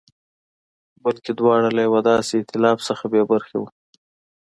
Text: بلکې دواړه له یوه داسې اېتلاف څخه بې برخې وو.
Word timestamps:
بلکې 1.03 1.31
دواړه 1.39 1.69
له 1.75 1.81
یوه 1.87 2.01
داسې 2.09 2.33
اېتلاف 2.39 2.77
څخه 2.87 3.03
بې 3.11 3.21
برخې 3.31 3.55
وو. 3.59 3.67